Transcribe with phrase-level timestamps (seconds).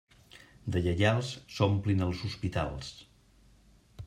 [0.75, 2.93] De lleials s'omplin els hospitals.